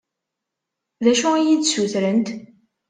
D 1.03 1.05
acu 1.11 1.29
i 1.35 1.41
yi-d-ssutrent? 1.47 2.27